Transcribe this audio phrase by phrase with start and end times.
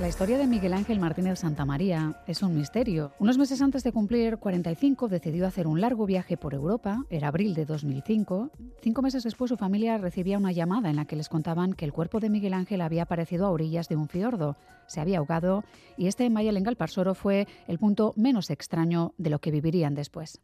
[0.00, 3.12] La historia de Miguel Ángel Martínez Santamaría es un misterio.
[3.18, 7.52] Unos meses antes de cumplir 45 decidió hacer un largo viaje por Europa, era abril
[7.52, 8.50] de 2005.
[8.80, 11.92] Cinco meses después su familia recibía una llamada en la que les contaban que el
[11.92, 15.64] cuerpo de Miguel Ángel había aparecido a orillas de un fiordo, se había ahogado
[15.98, 20.40] y este en Parsoro fue el punto menos extraño de lo que vivirían después.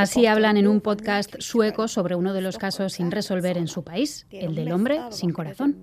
[0.00, 3.84] Así hablan en un podcast sueco sobre uno de los casos sin resolver en su
[3.84, 5.82] país, el del hombre sin corazón.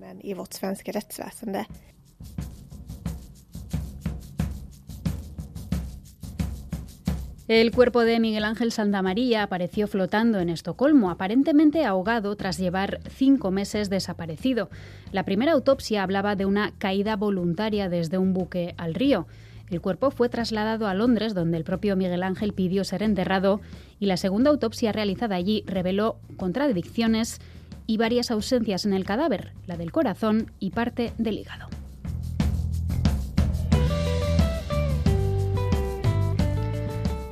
[7.50, 13.50] El cuerpo de Miguel Ángel Santamaría apareció flotando en Estocolmo, aparentemente ahogado tras llevar cinco
[13.50, 14.70] meses desaparecido.
[15.10, 19.26] La primera autopsia hablaba de una caída voluntaria desde un buque al río.
[19.70, 23.60] El cuerpo fue trasladado a Londres, donde el propio Miguel Ángel pidió ser enterrado,
[24.00, 27.38] y la segunda autopsia realizada allí reveló contradicciones
[27.86, 31.68] y varias ausencias en el cadáver, la del corazón y parte del hígado.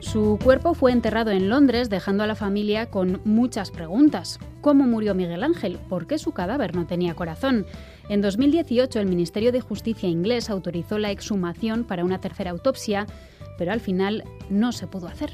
[0.00, 4.38] Su cuerpo fue enterrado en Londres, dejando a la familia con muchas preguntas.
[4.62, 5.78] ¿Cómo murió Miguel Ángel?
[5.88, 7.66] ¿Por qué su cadáver no tenía corazón?
[8.08, 13.06] En 2018 el Ministerio de Justicia inglés autorizó la exhumación para una tercera autopsia,
[13.58, 15.30] pero al final no se pudo hacer.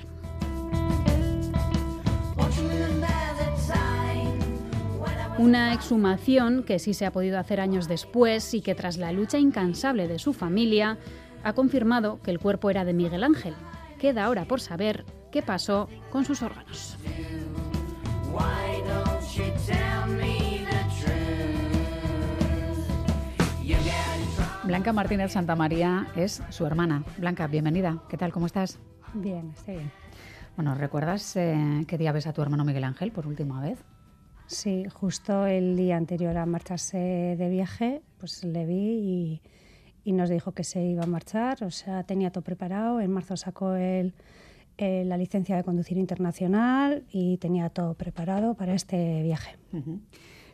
[5.38, 9.38] Una exhumación que sí se ha podido hacer años después y que tras la lucha
[9.38, 10.98] incansable de su familia
[11.42, 13.54] ha confirmado que el cuerpo era de Miguel Ángel,
[14.04, 16.98] Queda ahora por saber qué pasó con sus órganos.
[24.66, 27.04] Blanca Martínez Santamaría es su hermana.
[27.18, 28.02] Blanca, bienvenida.
[28.08, 28.32] ¿Qué tal?
[28.32, 28.78] ¿Cómo estás?
[29.14, 29.92] Bien, estoy bien.
[30.56, 33.84] Bueno, ¿recuerdas eh, qué día ves a tu hermano Miguel Ángel por última vez?
[34.46, 39.42] Sí, justo el día anterior a marcharse de viaje, pues le vi y
[40.04, 43.00] y nos dijo que se iba a marchar, o sea, tenía todo preparado.
[43.00, 44.14] En marzo sacó el,
[44.76, 49.56] la licencia de conducir internacional y tenía todo preparado para este viaje.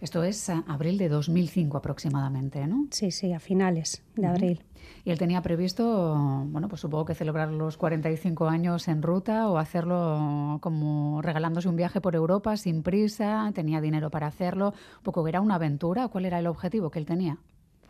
[0.01, 2.87] Esto es abril de 2005 aproximadamente, ¿no?
[2.91, 4.65] Sí, sí, a finales de abril.
[5.05, 6.17] Y él tenía previsto,
[6.47, 11.77] bueno, pues supongo que celebrar los 45 años en ruta o hacerlo como regalándose un
[11.77, 16.25] viaje por Europa sin prisa, tenía dinero para hacerlo, un poco era una aventura, ¿cuál
[16.25, 17.39] era el objetivo que él tenía?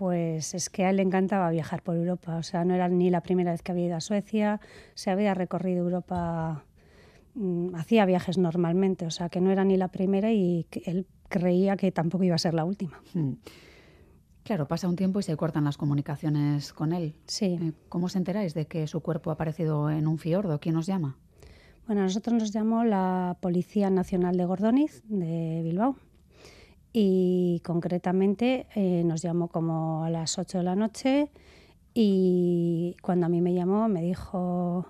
[0.01, 2.37] pues es que a él le encantaba viajar por Europa.
[2.37, 4.59] O sea, no era ni la primera vez que había ido a Suecia,
[4.95, 6.65] se había recorrido Europa,
[7.35, 11.79] mm, hacía viajes normalmente, o sea, que no era ni la primera y él creía
[11.79, 13.01] que tampoco iba a ser la última.
[13.15, 13.37] Hmm.
[14.43, 17.15] Claro, pasa un tiempo y se cortan las comunicaciones con él.
[17.27, 17.59] Sí.
[17.61, 20.61] Eh, ¿Cómo os enteráis de que su cuerpo ha aparecido en un fiordo?
[20.61, 21.17] ¿Quién os llama?
[21.87, 25.97] Bueno, a nosotros nos llamó la Policía Nacional de Gordoniz, de Bilbao
[26.93, 31.31] y concretamente eh, nos llamó como a las 8 de la noche
[31.95, 34.87] y cuando a mí me llamó me dijo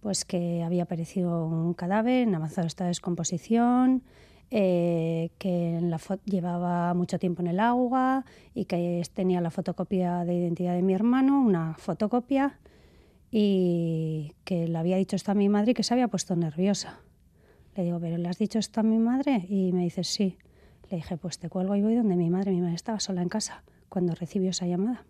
[0.00, 4.02] pues que había aparecido un cadáver en avanzado estado de descomposición,
[4.50, 10.34] eh, que la llevaba mucho tiempo en el agua y que tenía la fotocopia de
[10.34, 12.58] identidad de mi hermano, una fotocopia,
[13.30, 17.00] y que le había dicho esto a mi madre y que se había puesto nerviosa.
[17.76, 19.44] Le digo, ¿pero le has dicho esto a mi madre?
[19.48, 20.38] Y me dice, sí.
[20.90, 22.50] Le dije, pues te cuelgo y voy donde mi madre.
[22.50, 25.04] Mi madre estaba sola en casa cuando recibió esa llamada.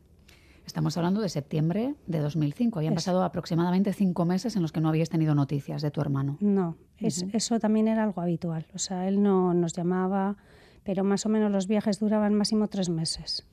[0.69, 2.79] Estamos hablando de septiembre de 2005.
[2.79, 6.37] Habían pasado aproximadamente cinco meses en los que no habías tenido noticias de tu hermano.
[6.41, 8.67] No, eso también era algo habitual.
[8.75, 10.37] O sea, él no nos llamaba,
[10.85, 13.47] pero más o menos los viajes duraban máximo tres meses.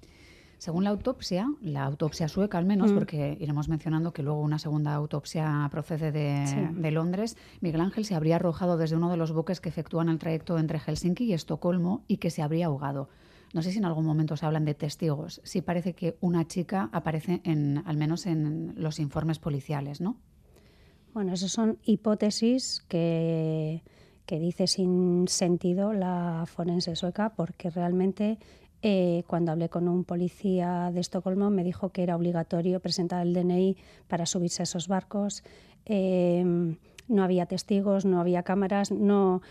[0.58, 2.96] Según la autopsia, la autopsia sueca al menos, mm.
[2.96, 8.36] porque iremos mencionando que luego una segunda autopsia procede de, Londres, Miguel Ángel se habría
[8.36, 12.18] arrojado desde uno de los buques que efectúan el trayecto entre Helsinki y Estocolmo y
[12.18, 13.08] que se habría ahogado.
[13.54, 15.42] No sé si en algún momento se hablan de testigos.
[15.44, 20.18] Sí parece que una chica aparece en, al menos en los informes policiales, ¿no?
[21.14, 23.84] Bueno, esas son hipótesis que,
[24.26, 28.38] que dice sin sentido la forense sueca, porque realmente
[28.82, 33.34] eh, cuando hablé con un policía de Estocolmo me dijo que era obligatorio presentar el
[33.34, 33.78] DNI
[34.08, 35.44] para subirse a esos barcos.
[35.86, 36.78] Em,
[37.08, 39.42] no había testigos, no había cámaras, no,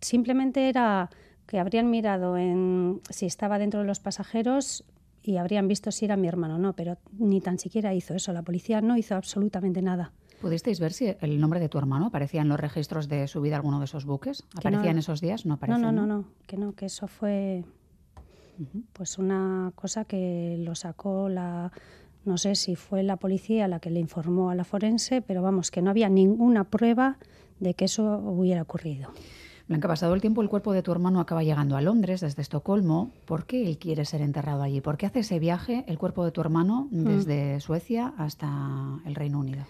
[0.00, 1.10] simplemente era
[1.50, 4.84] que habrían mirado en, si estaba dentro de los pasajeros
[5.20, 8.32] y habrían visto si era mi hermano o no, pero ni tan siquiera hizo eso.
[8.32, 10.12] La policía no hizo absolutamente nada.
[10.40, 13.56] ¿Pudisteis ver si el nombre de tu hermano aparecía en los registros de su vida
[13.56, 14.44] alguno de esos buques?
[14.54, 15.44] ¿Aparecía en esos días?
[15.44, 15.82] No aparecía.
[15.82, 17.64] No, no, no, no, que no, que eso fue
[18.92, 21.72] pues una cosa que lo sacó la
[22.24, 25.72] no sé si fue la policía la que le informó a la forense, pero vamos,
[25.72, 27.16] que no había ninguna prueba
[27.58, 29.10] de que eso hubiera ocurrido.
[29.70, 33.12] Blanca, pasado el tiempo, el cuerpo de tu hermano acaba llegando a Londres desde Estocolmo.
[33.24, 34.80] ¿Por qué él quiere ser enterrado allí?
[34.80, 37.04] ¿Por qué hace ese viaje el cuerpo de tu hermano mm.
[37.04, 39.62] desde Suecia hasta el Reino Unido?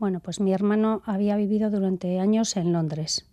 [0.00, 3.30] Bueno, pues mi hermano había vivido durante años en Londres.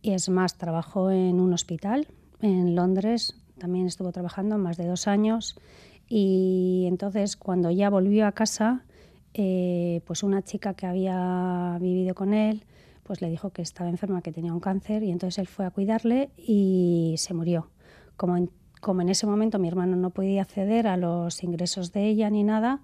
[0.00, 2.06] Y es más, trabajó en un hospital
[2.40, 5.58] en Londres, también estuvo trabajando más de dos años.
[6.06, 8.84] Y entonces, cuando ya volvió a casa,
[9.32, 12.64] eh, pues una chica que había vivido con él
[13.04, 15.70] pues le dijo que estaba enferma, que tenía un cáncer y entonces él fue a
[15.70, 17.68] cuidarle y se murió.
[18.16, 22.42] Como en, ese momento mi hermano no podía acceder a los ingresos de ella ni
[22.42, 22.80] nada,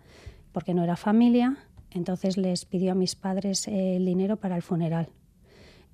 [0.53, 1.57] porque no era familia,
[1.91, 5.09] entonces les pidió a mis padres el dinero para el funeral.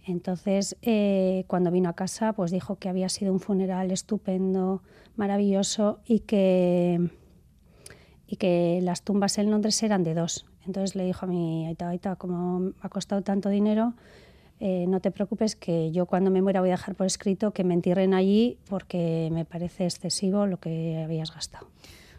[0.07, 4.83] Entonces, eh, cuando vino a casa, pues dijo que había sido un funeral estupendo,
[5.17, 7.11] maravilloso y que,
[8.27, 10.47] y que las tumbas en Londres eran de dos.
[10.67, 13.95] Entonces le dijo a mi Aita, Aita, como ha costado tanto dinero,
[14.59, 17.63] eh, no te preocupes que yo cuando me muera voy a dejar por escrito que
[17.63, 21.67] me entierren allí porque me parece excesivo lo que habías gastado.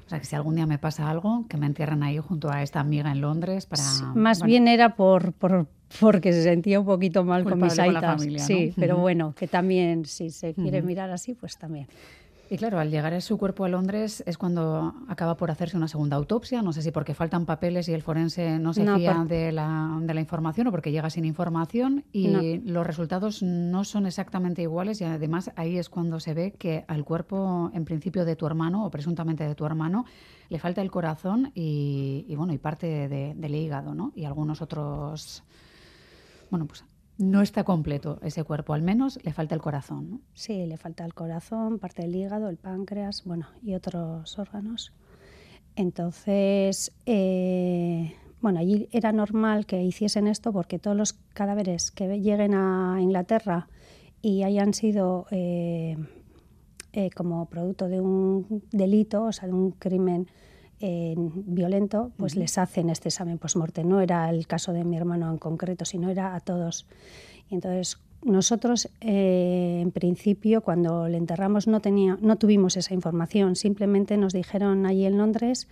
[0.05, 2.63] O sea, que si algún día me pasa algo, que me entierren ahí junto a
[2.63, 3.83] esta amiga en Londres para...
[4.13, 5.67] más bien era por, por,
[5.99, 8.21] porque se sentía un poquito mal con mis aitas.
[8.37, 11.87] Sí, pero bueno, que también si se quiere mirar así, pues también.
[12.49, 16.15] Y claro, al llegar su cuerpo a Londres es cuando acaba por hacerse una segunda
[16.15, 16.61] autopsia.
[16.61, 20.13] No sé si porque faltan papeles y el forense no se fía de, la, de,
[20.13, 25.03] la, información o porque llega sin información y los resultados no son exactamente iguales y
[25.03, 28.91] además ahí es cuando se ve que al cuerpo, en principio, de tu hermano o
[28.91, 30.05] presuntamente de tu hermano,
[30.49, 34.13] le falta el corazón y, bueno, y parte del hígado, ¿no?
[34.15, 35.43] Y algunos otros,
[36.49, 36.85] bueno, pues
[37.17, 40.09] no está completo ese cuerpo, al menos le falta el corazón.
[40.11, 40.21] ¿no?
[40.33, 44.93] Sí, le falta el corazón, parte del hígado, el páncreas, bueno, y otros órganos.
[45.75, 52.53] Entonces, eh, bueno, allí era normal que hiciesen esto porque todos los cadáveres que lleguen
[52.53, 53.67] a Inglaterra
[54.21, 55.97] y hayan sido eh,
[56.93, 60.27] eh, como producto de un delito, o sea, de un crimen
[60.79, 63.87] violento, pues les hacen este examen post-mortem.
[63.87, 66.85] No era el caso de mi hermano en concreto, sino era a todos.
[67.49, 73.55] Y entonces nosotros, eh, en principio, cuando le enterramos no, tenía, no tuvimos esa información.
[73.55, 75.67] Simplemente nos dijeron allí en Londres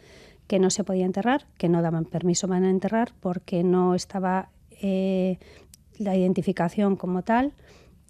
[0.48, 4.50] que no se podía enterrar, que no daban permiso para enterrar porque no estaba
[4.82, 5.40] eh,
[5.98, 7.54] la identificación como tal,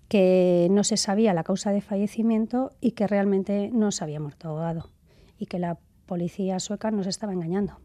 [0.08, 4.50] que no se sabía la causa de fallecimiento y que realmente no se había muerto
[4.50, 4.90] ahogado
[5.40, 7.80] y que la policía sueca nos estaba engañando.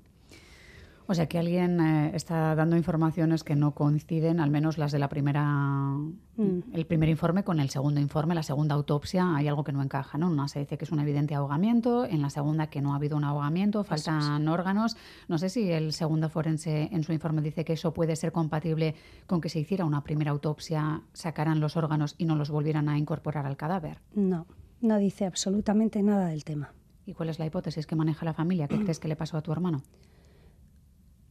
[1.10, 5.00] O sea que alguien eh, está dando informaciones que no coinciden, al menos las de
[5.00, 6.72] la primera, mm.
[6.72, 10.18] el primer informe con el segundo informe, la segunda autopsia, hay algo que no encaja,
[10.18, 10.28] ¿no?
[10.28, 13.16] Una se dice que es un evidente ahogamiento, en la segunda que no ha habido
[13.16, 14.96] un ahogamiento, faltan órganos.
[15.26, 18.94] No sé si el segundo forense en su informe dice que eso puede ser compatible
[19.26, 22.96] con que se hiciera una primera autopsia, sacaran los órganos y no los volvieran a
[22.96, 23.98] incorporar al cadáver.
[24.14, 24.46] No,
[24.80, 26.72] no dice absolutamente nada del tema.
[27.10, 28.68] ¿Y cuál es la hipótesis que maneja la familia?
[28.68, 29.82] ¿Qué crees que le pasó a tu hermano?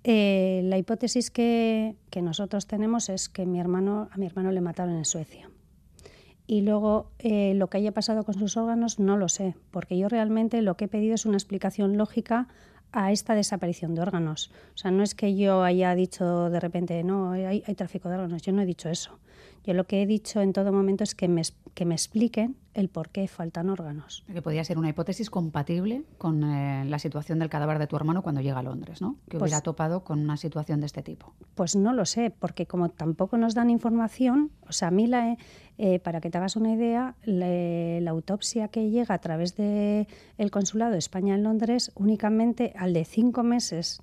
[0.04, 4.98] Eh, la hipótesis que, nosotros tenemos es que mi hermano, a mi hermano le mataron
[4.98, 5.50] en Suecia.
[6.48, 10.10] Y luego eh, lo que haya pasado con sus órganos no lo sé, porque yo
[10.10, 12.50] realmente lo que he pedido es una explicación lógica
[12.92, 14.52] a esta desaparición de órganos.
[14.76, 18.16] O sea, no es que yo haya dicho de repente, no, hay, hay tráfico de
[18.16, 19.18] órganos, yo no he dicho eso.
[19.70, 21.44] Yo lo que he dicho en todo momento es que me,
[21.76, 24.26] que me expliquen el por qué faltan órganos.
[24.26, 28.24] Que podría ser una hipótesis compatible con eh, la situación del cadáver de tu hermano
[28.24, 29.18] cuando llega a Londres, ¿no?
[29.30, 31.36] Que hubiera pues topado con una situación de este tipo.
[31.54, 35.38] Pues no lo sé, porque como tampoco nos dan información, o sea, a mí, la,
[35.78, 40.08] eh, para que te hagas una idea, la, autopsia que llega a través del
[40.40, 44.02] el Consulado de España en Londres, únicamente al de cinco meses,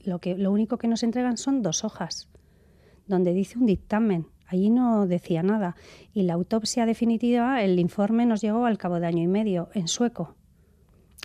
[0.00, 2.28] lo, que, lo único que nos entregan son dos hojas,
[3.06, 5.76] donde dice un dictamen Allí no decía nada.
[6.12, 9.88] Y la autopsia definitiva, el informe nos llegó al cabo de año y medio, en
[9.88, 10.34] sueco.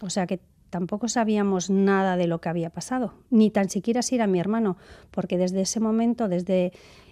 [0.01, 4.15] O sea que tampoco sabíamos nada de lo que había pasado, ni tan siquiera si
[4.15, 4.77] era mi hermano,
[5.11, 6.71] porque desde ese momento, desde,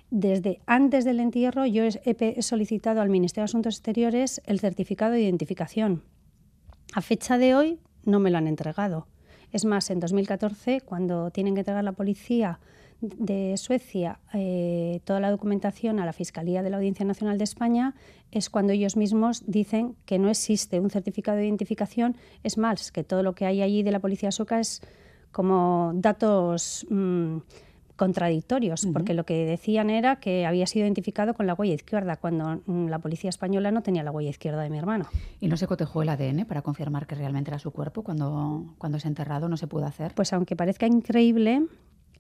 [0.10, 5.22] desde antes del entierro, yo he solicitado al Ministerio de Asuntos Exteriores el certificado de
[5.22, 6.04] identificación.
[6.94, 9.08] A fecha de hoy no me lo han entregado.
[9.52, 12.60] Es más, en 2014, cuando tienen que entregar la policía
[13.02, 17.96] de Suecia eh, toda la documentación a la Fiscalía de la Audiencia Nacional de España
[18.32, 22.16] es cuando ellos mismos dicen que no existe un certificado de identificación.
[22.44, 24.82] Es más, que todo lo que hay allí de la policía sueca es
[25.32, 27.38] como datos mm,
[27.96, 32.62] contradictorios, porque lo que decían era que había sido identificado con la huella izquierda, cuando
[32.66, 35.06] mm, la policía española no tenía la huella izquierda de mi hermano.
[35.40, 38.98] ¿Y no se cotejó el ADN para confirmar que realmente era su cuerpo cuando, cuando
[38.98, 39.50] es enterrado?
[39.50, 40.14] ¿No se pudo hacer?
[40.16, 41.68] Pues aunque parezca increíble,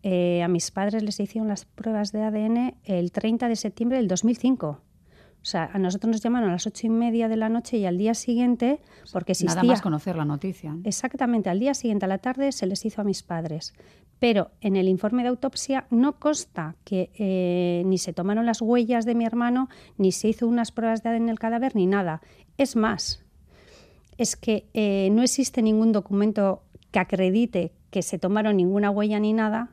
[0.03, 4.07] eh, a mis padres les hicieron las pruebas de ADN el 30 de septiembre del
[4.07, 4.81] 2005.
[5.41, 7.85] O sea, a nosotros nos llamaron a las ocho y media de la noche y
[7.85, 8.81] al día siguiente,
[9.13, 9.55] porque existía...
[9.55, 10.75] Nada más conocer la noticia.
[10.83, 13.73] Exactamente, al día siguiente a la tarde se les hizo a mis padres.
[14.19, 19.05] Pero en el informe de autopsia no consta que eh, ni se tomaron las huellas
[19.05, 22.21] de mi hermano, ni se hizo unas pruebas de ADN en el cadáver, ni nada.
[22.57, 23.23] Es más,
[24.17, 29.31] es que eh, no existe ningún documento que acredite que se tomaron ninguna huella ni
[29.31, 29.71] nada,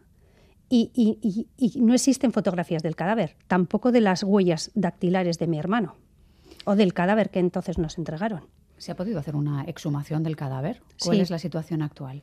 [0.68, 5.96] y, no existen fotografías del cadáver, tampoco de las huellas dactilares de mi hermano
[6.64, 8.44] o del cadáver que entonces nos entregaron.
[8.76, 10.82] ¿Se ha podido hacer una exhumación del cadáver?
[11.02, 12.22] ¿Cuál es la situación actual?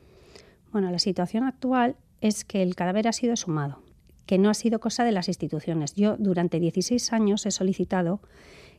[0.72, 3.82] Bueno, la situación actual es que el cadáver ha sido exhumado,
[4.26, 5.94] que no ha sido cosa de las instituciones.
[5.94, 8.20] Yo durante 16 años he solicitado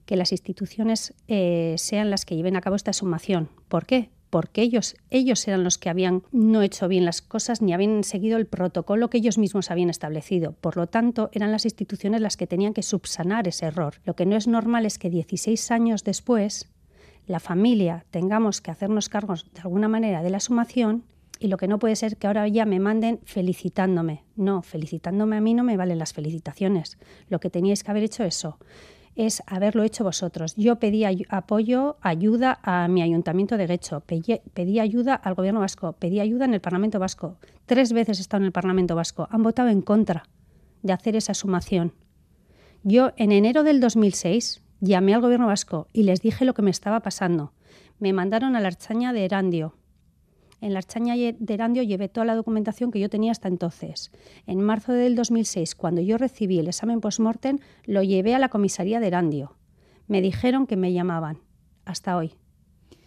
[0.05, 3.50] que las instituciones eh, sean las que lleven a cabo esta exhumación.
[3.67, 4.10] ¿Por qué?
[4.29, 8.38] Porque ellos, ellos eran los que habían no hecho bien las cosas ni habían seguido
[8.38, 10.53] el protocolo que ellos mismos habían establecido.
[10.53, 13.96] Por lo tanto, eran las instituciones las que tenían que subsanar ese error.
[14.03, 16.70] Lo que no es normal es que 16 años después
[17.27, 21.03] la familia tengamos que hacernos cargos de alguna manera de la sumación
[21.39, 24.24] y lo que no puede ser que ahora ya me manden felicitándome.
[24.36, 26.98] No, felicitándome a mí no me valen las felicitaciones.
[27.29, 28.58] Lo que teníais que haber hecho eso
[29.15, 30.55] es haberlo hecho vosotros.
[30.55, 36.19] Yo pedí apoyo, ayuda a mi ayuntamiento de Guecho, pedí, ayuda al gobierno vasco, pedí
[36.19, 37.38] ayuda en el Parlamento vasco.
[37.65, 39.27] Tres veces he estado en el Parlamento vasco.
[39.31, 40.27] Han votado en contra
[40.84, 41.93] de hacer esa sumación.
[42.84, 46.72] Yo en enero del 2006 llamé al gobierno vasco y les dije lo que me
[46.72, 47.53] estaba pasando.
[48.00, 49.75] Me mandaron a la archaña de Erandio
[50.65, 54.12] en la Archaña de Erandio llevé toda la documentación que yo tenía hasta entonces.
[54.48, 59.00] En marzo del 2006, cuando yo recibí el examen post-mortem, lo llevé a la comisaría
[59.00, 59.55] de Erandio.
[60.07, 61.38] Me dijeron que me llamaban.
[61.86, 62.34] Hasta hoy.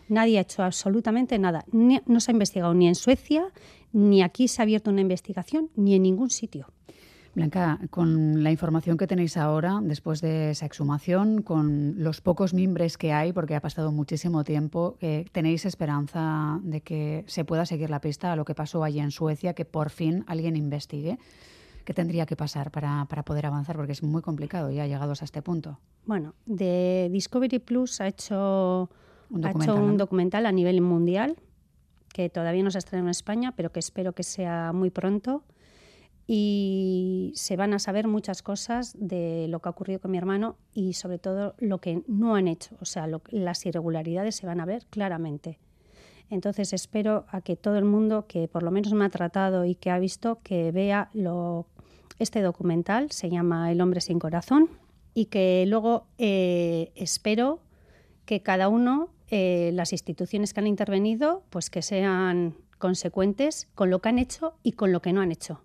[0.09, 1.65] Nadie ha hecho absolutamente nada.
[1.73, 3.53] no se ha investigado ni en Suecia,
[3.93, 6.69] ni aquí se ha abierto una investigación, ni en ningún sitio.
[7.39, 12.99] Blanca, con la información que tenéis ahora, después de esa exhumación, con los pocos mimbres
[12.99, 17.91] que hay, porque ha pasado muchísimo tiempo, eh, ¿tenéis esperanza de que se pueda seguir
[17.91, 21.19] la pista a lo que pasó allí en Suecia, que por fin alguien investigue?
[21.85, 23.77] ¿Qué tendría que pasar para, poder avanzar?
[23.77, 25.79] Porque es muy complicado ya llegados a este punto.
[26.07, 28.91] Bueno, de Discovery Plus ha hecho
[29.31, 31.37] un documental, ha hecho un documental a nivel mundial,
[32.13, 35.45] que todavía no se ha estrenado en España, pero que espero que sea muy pronto
[36.31, 40.57] y se van a saber muchas cosas de lo que ha ocurrido con mi hermano
[40.75, 44.67] y sobre todo lo que no han hecho, o sea, las irregularidades se van a
[44.67, 45.59] ver claramente.
[46.29, 49.75] Entonces espero a que todo el mundo que por lo menos me ha tratado y
[49.75, 51.11] que ha visto que vea
[52.19, 54.69] este documental, se llama El hombre sin corazón,
[55.15, 57.61] y que luego eh, espero
[58.27, 64.01] que cada uno, eh, las instituciones que han intervenido, pues que sean consecuentes con lo
[64.01, 65.63] que han hecho y con lo que no han hecho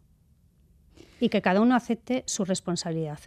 [1.24, 3.18] y que cada uno acepte su responsabilidad.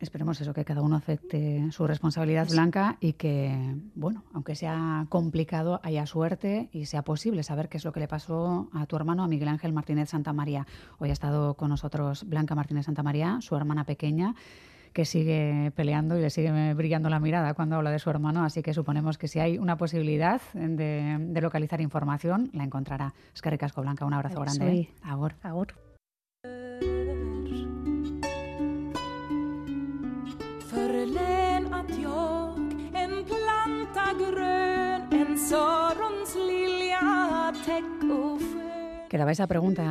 [0.00, 5.78] Esperemos eso, que cada uno acepte su responsabilidad blanca y que, bueno, aunque sea complicado,
[5.82, 9.24] haya suerte y sea posible saber qué es lo que le pasó a tu hermano,
[9.24, 10.66] a Miguel Ángel Martínez Santa María.
[11.00, 14.34] Hoy ha estado con nosotros Blanca Martínez Santa María, su hermana pequeña
[14.94, 18.62] que sigue peleando y le sigue brillando la mirada cuando habla de su hermano, así
[18.62, 23.12] que suponemos que si hay una posibilidad de, localizar información, la encontrará.
[23.34, 24.72] Es que ricasco, Blanca, un abrazo grande.
[24.72, 24.88] ¿eh?
[25.02, 25.34] Agur.
[34.06, 34.62] Agur.
[39.12, 39.82] Quedaba esa pregunta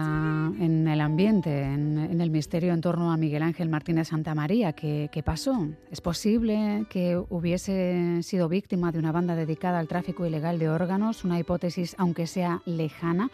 [0.60, 4.74] en el ambiente, en, el misterio en torno a Miguel Ángel Martínez Santa María.
[4.74, 5.68] ¿Qué, ¿Qué, pasó?
[5.92, 11.24] ¿Es posible que hubiese sido víctima de una banda dedicada al tráfico ilegal de órganos?
[11.24, 13.30] Una hipótesis, aunque sea lejana.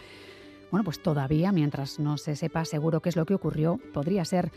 [0.71, 4.51] Bueno, pues todavía, mientras no se sepa seguro qué es lo que ocurrió, podría ser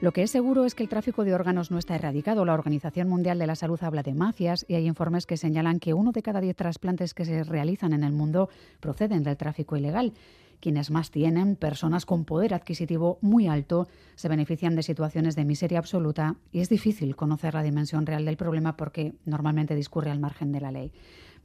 [0.00, 2.44] lo que es seguro es que el tráfico de órganos no está erradicado.
[2.44, 5.94] La Organización Mundial de la Salud habla de mafias y hay informes que señalan que
[5.94, 8.48] uno de cada diez trasplantes que se realizan en el mundo
[8.80, 10.12] proceden del tráfico ilegal.
[10.60, 15.78] Quienes más tienen, personas con poder adquisitivo muy alto, se benefician de situaciones de miseria
[15.78, 20.52] absoluta y es difícil conocer la dimensión real del problema porque normalmente discurre al margen
[20.52, 20.92] de la ley.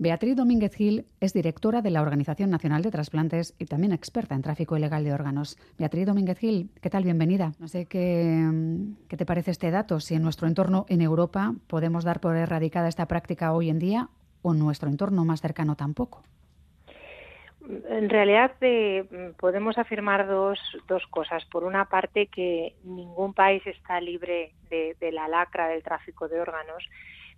[0.02, 4.42] Beatriz Domínguez Gil es directora de la Organización Nacional de Trasplantes y también experta en
[4.42, 5.58] tráfico ilegal de órganos.
[5.78, 7.04] Beatriz Domínguez Gil, ¿qué tal?
[7.04, 7.52] Bienvenida.
[7.60, 8.48] No sé qué,
[9.10, 13.08] te parece este dato, si en nuestro entorno en Europa podemos dar por erradicada esta
[13.08, 14.08] práctica hoy en día
[14.42, 16.24] o en nuestro entorno más cercano tampoco.
[17.90, 21.44] En realidad eh, podemos afirmar dos, dos cosas.
[21.52, 26.88] Por una parte, que ningún país está libre de la lacra del tráfico de órganos,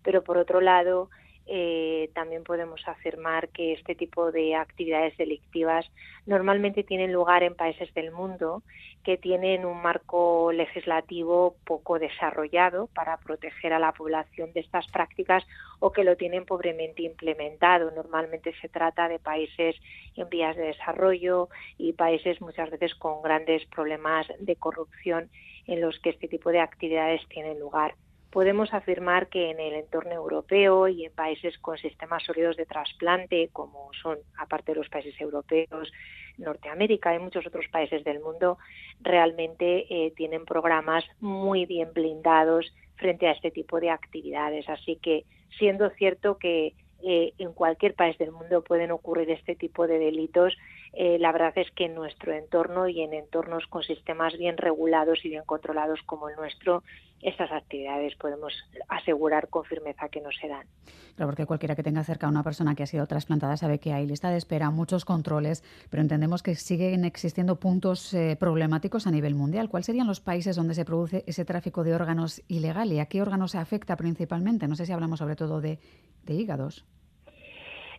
[0.04, 1.10] pero por otro lado,
[1.48, 5.86] eh, también podemos afirmar que este tipo de actividades delictivas
[6.26, 8.64] normalmente tienen lugar en países del mundo
[9.04, 15.44] que tienen un marco legislativo poco desarrollado para proteger a la población de estas prácticas
[15.80, 17.92] o que lo tienen pobremente implementado.
[17.92, 19.76] Normalmente se trata de países
[20.16, 25.30] en vías de desarrollo y países muchas veces con grandes problemas de corrupción
[25.66, 27.96] en los que este tipo de actividades tienen lugar
[28.32, 33.50] podemos afirmar que en el entorno europeo y en países con sistemas sólidos de trasplante,
[33.52, 35.92] como son, aparte de los países europeos,
[36.38, 38.58] Norteamérica y muchos otros países del mundo,
[39.02, 44.68] realmente eh, tienen programas muy bien blindados frente a este tipo de actividades.
[44.70, 45.26] Así que,
[45.58, 46.74] siendo cierto que
[47.04, 50.56] eh, en cualquier país del mundo pueden ocurrir este tipo de delitos,
[50.94, 55.24] eh, la verdad es que en nuestro entorno y en entornos con sistemas bien regulados
[55.24, 56.84] y bien controlados como el nuestro,
[57.22, 58.54] esas actividades podemos
[58.90, 60.68] asegurar con firmeza que no se dan.
[61.16, 63.94] Claro, porque cualquiera que tenga cerca a una persona que ha sido trasplantada sabe que
[63.94, 69.12] hay lista de espera, muchos controles, pero entendemos que siguen existiendo puntos eh, problemáticos a
[69.12, 69.70] nivel mundial.
[69.70, 73.22] ¿Cuáles serían los países donde se produce ese tráfico de órganos ilegal y a qué
[73.22, 74.68] órganos se afecta principalmente?
[74.68, 75.80] No sé si hablamos sobre todo de
[76.28, 76.86] hígados.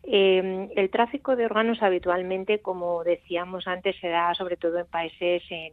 [0.05, 5.43] Eh, el tráfico de órganos habitualmente, como decíamos antes, se da sobre todo en países
[5.51, 5.73] en,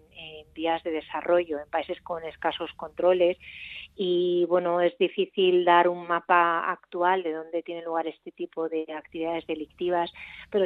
[0.54, 3.38] vías de desarrollo, en países con escasos controles.
[3.96, 8.86] Y bueno, es difícil dar un mapa actual de dónde tiene lugar este tipo de
[8.96, 10.12] actividades delictivas,
[10.50, 10.66] pero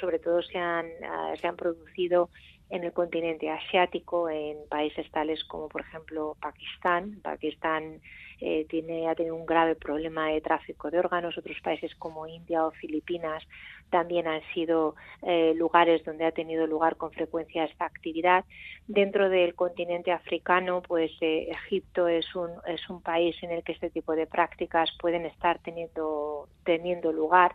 [0.00, 2.30] sobre todo, ah, se han producido
[2.70, 7.20] en el continente asiático, en países tales como por ejemplo Pakistán.
[7.22, 8.00] Pakistán
[8.40, 11.36] eh, tiene, ha tenido un grave problema de tráfico de órganos.
[11.38, 13.42] Otros países como India o Filipinas
[13.90, 18.44] también han sido eh, lugares donde ha tenido lugar con frecuencia esta actividad.
[18.88, 23.72] Dentro del continente africano, pues eh, Egipto es un, es un país en el que
[23.72, 27.54] este tipo de prácticas pueden estar teniendo, teniendo lugar.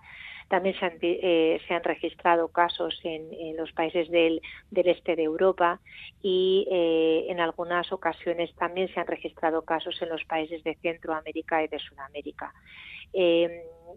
[0.50, 5.24] También se han, eh, se han registrado casos en, los países del, del, este de
[5.24, 5.80] Europa
[6.22, 11.64] y eh, en algunas ocasiones también se han registrado casos en los países de Centroamérica
[11.64, 12.52] y de Sudamérica.
[13.14, 13.52] Em,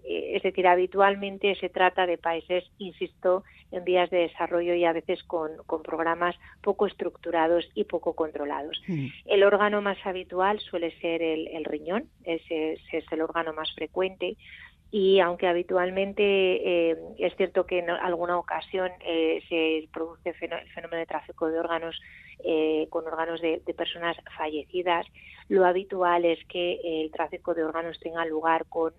[0.04, 4.92] eh, es decir, habitualmente se trata de países, insisto, en vías de desarrollo y a
[4.92, 8.80] veces con, con programas poco estructurados y poco controlados.
[8.86, 9.06] Mm.
[9.26, 13.72] El órgano más habitual suele ser el, el riñón, ese, ese, es el órgano más
[13.74, 14.36] frecuente
[14.94, 20.98] y aunque habitualmente eh, es cierto que en alguna ocasión eh, se produce el fenómeno
[20.98, 21.98] de tráfico de órganos
[22.44, 25.06] eh, con órganos de, personas fallecidas,
[25.48, 28.92] lo habitual es que el tráfico de órganos tenga lugar con,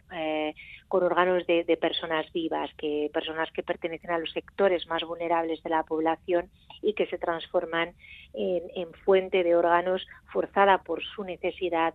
[0.87, 5.69] con órganos de, personas vivas, que personas que pertenecen a los sectores más vulnerables de
[5.69, 6.49] la población
[6.81, 7.93] y que se transforman
[8.33, 11.93] en, fuente de órganos forzada por su necesidad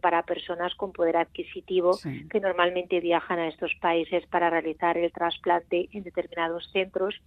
[0.00, 1.98] para personas con poder adquisitivo
[2.30, 7.20] que normalmente viajan a estos países para realizar el trasplante en determinados centros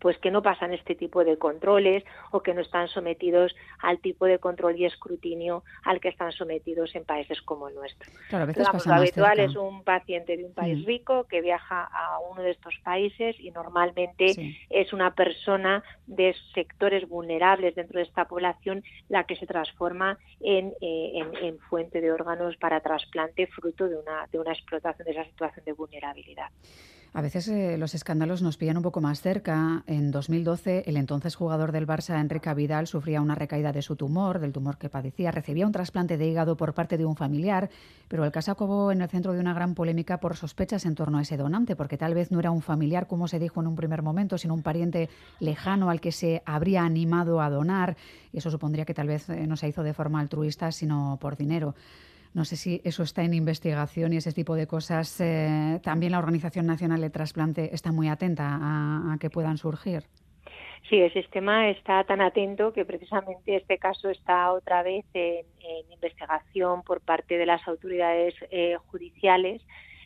[0.00, 4.26] pues que no pasan este tipo de controles o que no están sometidos al tipo
[4.26, 8.10] de control y escrutinio al que están sometidos en países como el nuestro.
[8.28, 10.86] Claro, a veces lo habitual es un paciente de un país mm.
[10.86, 17.08] rico que viaja a uno de estos países y normalmente es una persona de sectores
[17.08, 22.12] vulnerables dentro de esta población la que se transforma en, eh, en, en fuente de
[22.12, 26.48] órganos para trasplante fruto de una, de una explotación de esa situación de vulnerabilidad.
[27.14, 29.82] A veces eh, los escándalos nos pillan un poco más cerca.
[29.86, 34.38] En 2012, el entonces jugador del Barça, Enrique Vidal, sufría una recaída de su tumor,
[34.38, 35.30] del tumor que padecía.
[35.30, 37.70] Recibía un trasplante de hígado por parte de un familiar,
[38.08, 41.16] pero el caso acabó en el centro de una gran polémica por sospechas en torno
[41.18, 43.76] a ese donante, porque tal vez no era un familiar, como se dijo en un
[43.76, 45.08] primer momento, sino un pariente
[45.40, 47.96] lejano al que se habría animado a donar.
[48.32, 51.38] Y eso supondría que tal vez eh, no se hizo de forma altruista, sino por
[51.38, 51.74] dinero.
[52.34, 55.20] No sé si eso está en investigación y ese tipo de cosas.
[55.20, 60.04] Eh, también la Organización Nacional de Trasplante está muy atenta a, que puedan surgir.
[60.88, 65.44] Sí, el sistema está tan atento que precisamente este caso está otra vez en,
[65.92, 69.60] investigación por parte de las autoridades eh, judiciales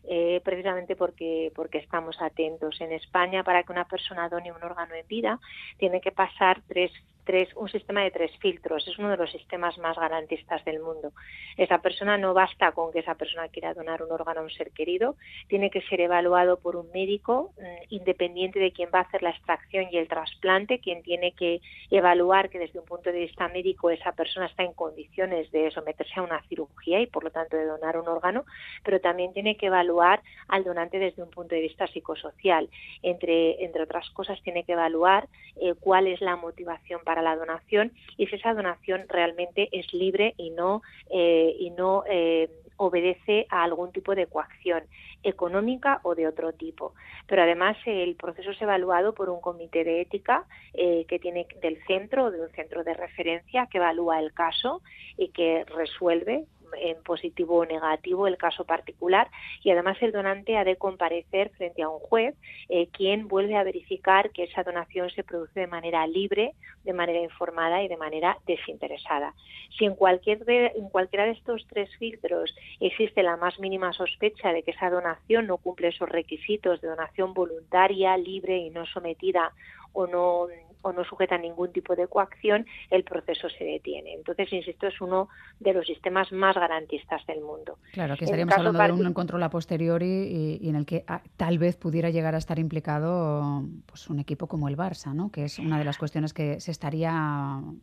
[0.04, 2.80] eh, precisamente porque, porque estamos atentos.
[2.80, 5.38] En España, para que una persona done un órgano en vida,
[5.78, 6.90] tiene que pasar tres
[7.24, 8.86] tres, un sistema de tres filtros.
[8.86, 11.12] Es uno de los sistemas más garantistas del mundo.
[11.56, 14.70] Esa persona no basta con que esa persona quiera donar un órgano a un ser
[14.72, 15.16] querido,
[15.48, 19.30] tiene que ser evaluado por un médico mm, independiente de quién va a hacer la
[19.30, 23.90] extracción y el trasplante, quien tiene que evaluar que desde un punto de vista médico
[23.90, 27.66] esa persona está en condiciones de someterse a una cirugía y por lo tanto de
[27.66, 28.44] donar un órgano,
[28.84, 32.68] pero también tiene que evaluar al donante desde un punto de vista psicosocial.
[33.02, 37.92] Entre, entre otras cosas, tiene que evaluar eh, cuál es la motivación para la donación
[38.16, 43.64] y si esa donación realmente es libre y no, eh, y no eh, obedece a
[43.64, 44.84] algún tipo de coacción
[45.22, 46.94] económica o de otro tipo.
[47.26, 52.30] Pero además el proceso es evaluado por un comité de ética que tiene del centro
[52.30, 54.80] de un centro de referencia que evalúa el caso
[55.16, 56.46] y que resuelve
[56.80, 59.28] en positivo o negativo el caso particular
[59.62, 62.34] y además el donante ha de comparecer frente a un juez
[62.68, 66.54] eh, quien vuelve a verificar que esa donación se produce de manera libre,
[66.84, 69.34] de manera informada y de manera desinteresada.
[69.78, 74.62] Si en, cualquier en cualquiera de estos tres filtros existe la más mínima sospecha de
[74.62, 79.52] que esa donación no cumple esos requisitos de donación voluntaria, libre y no sometida
[79.92, 80.46] o no
[80.82, 84.14] o no sujeta a ningún tipo de coacción, el proceso se detiene.
[84.14, 85.28] Entonces, insisto, es uno
[85.60, 87.78] de los sistemas más garantistas del mundo.
[87.92, 91.58] Claro, que estaríamos hablando de un control a posteriori y, en el que ah, tal
[91.58, 95.30] vez pudiera llegar a estar implicado pues, un equipo como el Barça, ¿no?
[95.30, 97.12] que es una de las cuestiones que se estaría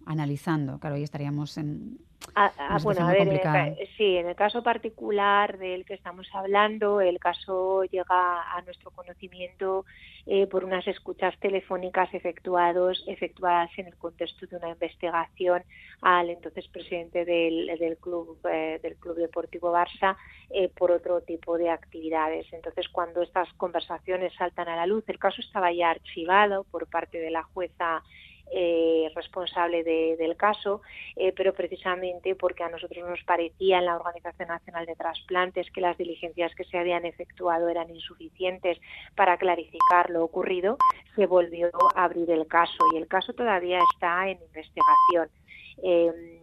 [0.06, 0.80] analizando.
[0.80, 2.00] Claro, ahí estaríamos en,
[2.36, 7.20] Ah, ah bueno, a ver, sí, en el caso particular del que estamos hablando, el
[7.20, 9.86] caso llega a nuestro conocimiento
[10.26, 12.14] eh, por unas escuchas telefónicas
[13.08, 15.64] efectuadas en el contexto de una investigación
[16.02, 20.16] al entonces presidente del, del club eh, del club deportivo Barça
[20.50, 22.48] eh, por otro tipo de actividades.
[22.52, 27.20] Entonces, cuando estas conversaciones saltan a la luz, el caso estaba ya archivado por parte
[27.20, 28.02] de la jueza
[28.52, 30.82] eh, responsable del caso,
[31.16, 35.82] eh, pero precisamente porque a nosotros nos parecía en la Organización Nacional de Trasplantes que
[35.82, 38.80] las diligencias que se habían efectuado eran insuficientes
[39.16, 40.78] para clarificar lo ocurrido,
[41.16, 45.30] se volvió a abrir el caso y el caso todavía está en investigación.
[45.84, 46.40] Eh,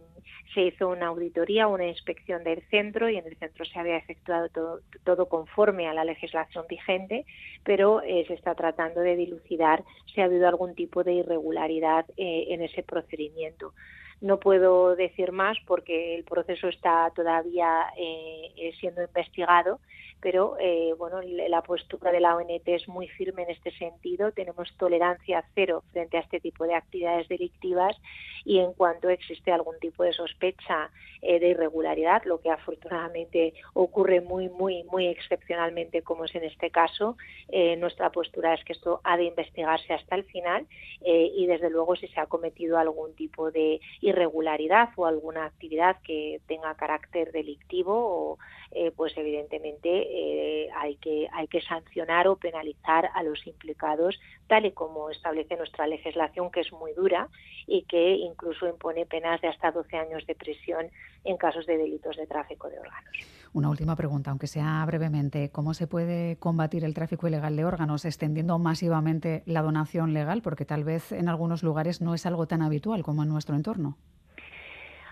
[0.53, 4.49] se hizo una auditoría, una inspección del centro y en el centro se había efectuado
[5.03, 7.25] todo, conforme a la legislación vigente,
[7.63, 12.47] pero eh, se está tratando de dilucidar si ha habido algún tipo de irregularidad eh,
[12.49, 13.73] en ese procedimiento.
[14.19, 19.79] No puedo decir más porque el proceso está todavía eh, siendo investigado
[20.21, 24.31] pero eh, bueno, la postura de la ONT es muy firme en este sentido.
[24.31, 27.95] Tenemos tolerancia cero frente a este tipo de actividades delictivas
[28.43, 30.89] y en cuanto existe algún tipo de sospecha
[31.21, 36.71] eh, de irregularidad, lo que afortunadamente ocurre muy, muy, muy excepcionalmente, como es en este
[36.71, 37.17] caso,
[37.49, 40.67] eh, nuestra postura es que esto ha de investigarse hasta el final
[40.99, 46.41] y desde luego si se ha cometido algún tipo de irregularidad o alguna actividad que
[46.47, 48.37] tenga carácter delictivo o
[48.79, 54.67] eh, pues evidentemente eh, hay, que, hay que sancionar o penalizar a los implicados tal
[54.67, 57.27] y como establece nuestra legislación, que es muy dura
[57.65, 60.91] y que incluso impone penas de hasta 12 años de prisión
[61.23, 63.11] en casos de delitos de tráfico de órganos.
[63.53, 65.49] Una última pregunta, aunque sea brevemente.
[65.49, 70.43] ¿Cómo se puede combatir el tráfico ilegal de órganos extendiendo masivamente la donación legal?
[70.43, 73.97] Porque tal vez en algunos lugares no es algo tan habitual como en nuestro entorno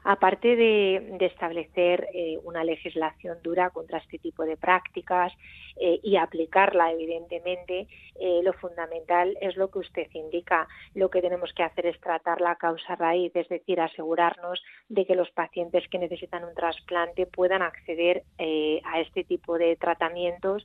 [0.06, 5.34] aparte de, establecer eh, una legislación dura contra este tipo de prácticas
[5.78, 7.88] eh, y aplicarla, evidentemente,
[8.20, 10.68] eh, lo fundamental es lo que usted indica.
[10.94, 15.16] Lo que tenemos que hacer es tratar la causa raíz, es decir, asegurarnos de que
[15.16, 20.64] los pacientes que necesitan un trasplante puedan acceder a este tipo de tratamientos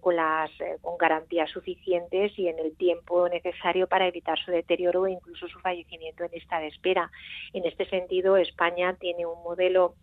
[0.00, 0.50] con, las,
[0.98, 6.24] garantías suficientes y en el tiempo necesario para evitar su deterioro o incluso su fallecimiento
[6.24, 7.10] en lista de espera.
[7.52, 9.94] En este sentido, España España tiene un modelo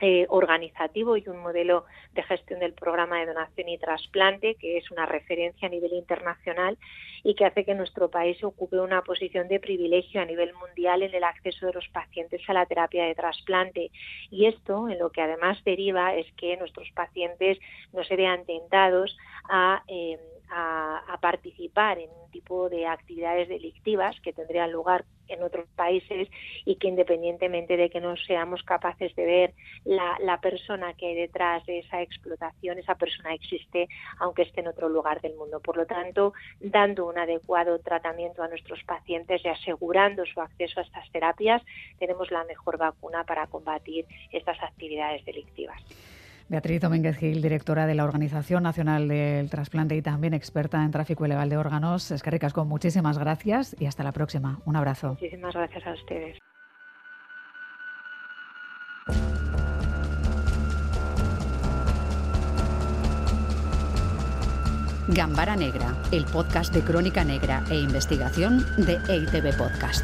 [0.00, 4.90] eh, organizativo y un modelo de gestión del programa de donación y trasplante que es
[4.90, 6.76] una referencia a nivel internacional
[7.22, 11.14] y que hace que nuestro país ocupe una posición de privilegio a nivel mundial en
[11.14, 13.90] el acceso de los pacientes a la terapia de trasplante.
[14.30, 17.58] Y esto en lo que además deriva es que nuestros pacientes
[17.92, 19.16] no se vean tentados
[19.48, 20.18] a eh,
[20.50, 26.28] a, participar en un tipo de actividades delictivas que tendrían lugar en otros países
[26.66, 29.54] y que independientemente de que no seamos capaces de ver
[29.84, 34.68] la, la, persona que hay detrás de esa explotación, esa persona existe aunque esté en
[34.68, 35.60] otro lugar del mundo.
[35.60, 40.82] Por lo tanto, dando un adecuado tratamiento a nuestros pacientes y asegurando su acceso a
[40.82, 41.62] estas terapias,
[41.98, 45.80] tenemos la mejor vacuna para combatir estas actividades delictivas.
[46.48, 51.24] Beatriz Domínguez Gil, directora de la Organización Nacional del Trasplante y también experta en tráfico
[51.24, 52.10] ilegal de órganos.
[52.10, 54.60] Es que ricasco, muchísimas gracias y hasta la próxima.
[54.64, 55.10] Un abrazo.
[55.20, 56.38] Muchísimas gracias a ustedes.
[65.08, 70.02] Gambara Negra, el podcast de crónica negra e investigación de EITB Podcast.